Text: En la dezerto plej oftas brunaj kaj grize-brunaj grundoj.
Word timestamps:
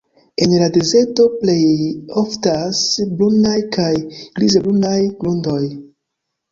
En 0.43 0.53
la 0.61 0.69
dezerto 0.77 1.25
plej 1.41 1.59
oftas 2.23 2.81
brunaj 3.21 3.57
kaj 3.79 3.93
grize-brunaj 4.19 4.99
grundoj. 5.23 5.65